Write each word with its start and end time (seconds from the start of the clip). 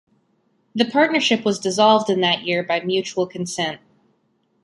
The 0.73 0.85
partnership 0.85 1.45
was 1.45 1.59
dissolved 1.59 2.09
in 2.09 2.21
that 2.21 2.41
year 2.41 2.63
by 2.63 2.79
mutual 2.79 3.27
consent. 3.27 3.79